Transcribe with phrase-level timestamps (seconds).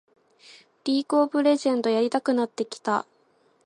[0.83, 3.05] リーグ・オブ・レジェンドやりたくなってきた